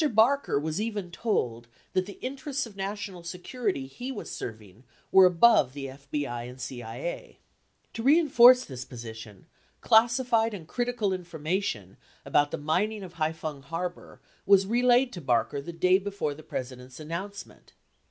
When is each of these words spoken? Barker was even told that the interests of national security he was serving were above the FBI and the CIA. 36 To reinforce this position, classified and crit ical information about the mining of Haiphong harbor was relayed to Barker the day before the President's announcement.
Barker 0.15 0.59
was 0.59 0.81
even 0.81 1.11
told 1.11 1.67
that 1.93 2.07
the 2.07 2.17
interests 2.23 2.65
of 2.65 2.75
national 2.75 3.21
security 3.21 3.85
he 3.85 4.11
was 4.11 4.31
serving 4.31 4.83
were 5.11 5.27
above 5.27 5.73
the 5.73 5.85
FBI 5.85 6.49
and 6.49 6.57
the 6.57 6.59
CIA. 6.59 7.19
36 7.93 7.93
To 7.93 8.01
reinforce 8.01 8.65
this 8.65 8.83
position, 8.83 9.45
classified 9.81 10.55
and 10.55 10.67
crit 10.67 10.87
ical 10.97 11.13
information 11.13 11.97
about 12.25 12.49
the 12.49 12.57
mining 12.57 13.03
of 13.03 13.13
Haiphong 13.13 13.61
harbor 13.65 14.19
was 14.47 14.65
relayed 14.65 15.13
to 15.13 15.21
Barker 15.21 15.61
the 15.61 15.71
day 15.71 15.99
before 15.99 16.33
the 16.33 16.41
President's 16.41 16.99
announcement. 16.99 17.73